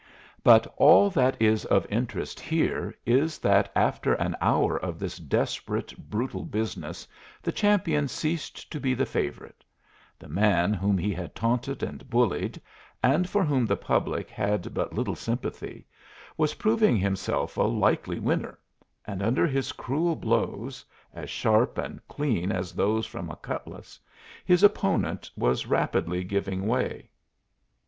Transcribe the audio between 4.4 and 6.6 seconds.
hour of this desperate, brutal